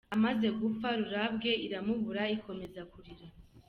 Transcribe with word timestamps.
Amaze 0.15 0.47
gupfa, 0.59 0.87
Rurabwe 0.99 1.51
iramubura, 1.65 2.23
ikomeza 2.35 2.81
kurira. 2.91 3.25